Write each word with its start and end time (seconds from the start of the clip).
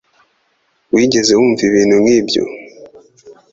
Wigeze 0.93 1.31
wumva 1.39 1.61
ibintu 1.69 1.95
nk'ibyo 2.03 2.43